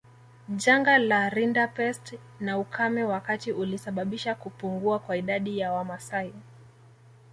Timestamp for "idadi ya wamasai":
5.17-6.33